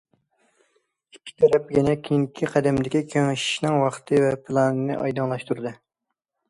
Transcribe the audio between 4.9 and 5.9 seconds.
ئايدىڭلاشتۇردى.